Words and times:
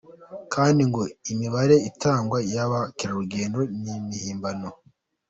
Kandi 0.53 0.81
ngo 0.89 1.03
imibare 1.31 1.75
itangwa 1.89 2.37
y’abakerarugendo 2.53 3.59
n’imihimbano. 3.83 4.69